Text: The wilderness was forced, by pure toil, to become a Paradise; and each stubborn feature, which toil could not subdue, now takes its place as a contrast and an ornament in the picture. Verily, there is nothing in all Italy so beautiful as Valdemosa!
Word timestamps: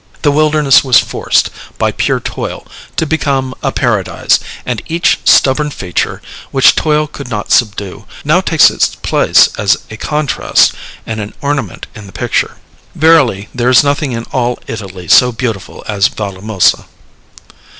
The 0.23 0.31
wilderness 0.31 0.83
was 0.83 0.97
forced, 0.97 1.51
by 1.77 1.91
pure 1.91 2.19
toil, 2.19 2.65
to 2.97 3.05
become 3.05 3.53
a 3.61 3.71
Paradise; 3.71 4.39
and 4.65 4.81
each 4.87 5.19
stubborn 5.25 5.69
feature, 5.69 6.23
which 6.49 6.73
toil 6.75 7.05
could 7.05 7.29
not 7.29 7.51
subdue, 7.51 8.07
now 8.25 8.41
takes 8.41 8.71
its 8.71 8.95
place 8.95 9.49
as 9.59 9.77
a 9.91 9.97
contrast 9.97 10.73
and 11.05 11.21
an 11.21 11.35
ornament 11.39 11.85
in 11.93 12.07
the 12.07 12.13
picture. 12.13 12.57
Verily, 12.95 13.49
there 13.53 13.69
is 13.69 13.83
nothing 13.83 14.11
in 14.11 14.23
all 14.31 14.57
Italy 14.65 15.07
so 15.07 15.31
beautiful 15.31 15.83
as 15.87 16.07
Valdemosa! 16.07 16.85